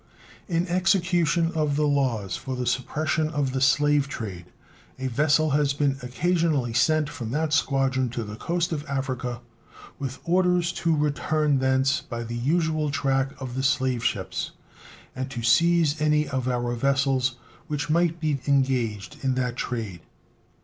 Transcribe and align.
In 0.47 0.67
execution 0.67 1.51
of 1.53 1.75
the 1.75 1.85
laws 1.85 2.35
for 2.35 2.55
the 2.55 2.65
suppression 2.65 3.29
of 3.29 3.51
the 3.53 3.61
slave 3.61 4.07
trade 4.07 4.45
a 4.97 5.05
vessel 5.05 5.51
has 5.51 5.73
been 5.73 5.97
occasionally 6.01 6.73
sent 6.73 7.07
from 7.07 7.29
that 7.33 7.53
squadron 7.53 8.09
to 8.09 8.23
the 8.23 8.35
coast 8.35 8.71
of 8.71 8.83
Africa 8.87 9.41
with 9.99 10.17
orders 10.23 10.71
to 10.71 10.95
return 10.95 11.59
thence 11.59 12.01
by 12.01 12.23
the 12.23 12.33
usual 12.35 12.89
track 12.89 13.39
of 13.39 13.53
the 13.53 13.61
slave 13.61 14.03
ships, 14.03 14.53
and 15.15 15.29
to 15.29 15.43
seize 15.43 16.01
any 16.01 16.27
of 16.27 16.47
our 16.47 16.73
vessels 16.73 17.35
which 17.67 17.91
might 17.91 18.19
be 18.19 18.39
engaged 18.47 19.17
in 19.23 19.35
that 19.35 19.55
trade. 19.55 20.01